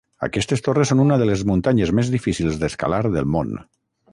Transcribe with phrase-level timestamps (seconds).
[0.27, 3.57] Aquestes torres són una de les muntanyes més difícils d'escalar del món.